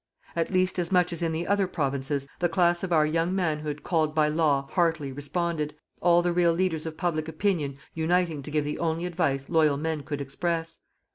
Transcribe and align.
At 0.35 0.49
least 0.49 0.79
as 0.79 0.91
much 0.91 1.13
as 1.13 1.21
in 1.21 1.31
the 1.31 1.45
other 1.45 1.67
provinces, 1.67 2.27
the 2.39 2.49
class 2.49 2.81
of 2.81 2.91
our 2.91 3.05
young 3.05 3.35
manhood 3.35 3.83
called 3.83 4.15
by 4.15 4.29
law 4.29 4.67
heartily 4.71 5.11
responded, 5.11 5.75
all 6.01 6.23
the 6.23 6.33
real 6.33 6.53
leaders 6.53 6.87
of 6.87 6.97
public 6.97 7.27
opinion 7.27 7.77
uniting 7.93 8.41
to 8.41 8.49
give 8.49 8.65
the 8.65 8.79
only 8.79 9.05
advice 9.05 9.47
loyal 9.47 9.77
men 9.77 10.01
could 10.01 10.19
express. 10.19 10.79